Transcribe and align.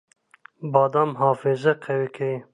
بادام 0.73 1.11
حافظه 1.21 1.71
قوي 1.83 2.07
کوي 2.15 2.35